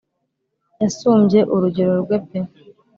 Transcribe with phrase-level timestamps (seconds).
[0.81, 2.39] yasumbye urugero rwe pe